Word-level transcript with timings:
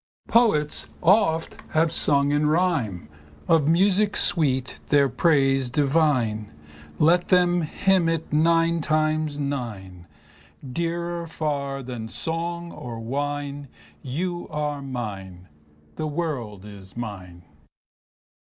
Poets 0.27 0.87
oft 1.03 1.57
have 1.73 1.91
sung 1.91 2.31
in 2.31 2.47
rhyme 2.47 3.07
Of 3.47 3.67
music 3.67 4.17
sweet 4.17 4.79
their 4.87 5.07
praise 5.07 5.69
divine. 5.69 6.51
Let 6.97 7.27
them 7.27 7.61
hymn 7.61 8.09
it 8.09 8.33
nine 8.33 8.81
times 8.81 9.37
nine. 9.37 10.07
Dearer 10.67 11.27
far 11.27 11.83
than 11.83 12.09
song 12.09 12.71
or 12.71 12.99
wine. 12.99 13.67
You 14.01 14.47
are 14.49 14.81
mine. 14.81 15.47
The 15.97 16.07
world 16.07 16.65
is 16.65 16.97
mine. 16.97 17.43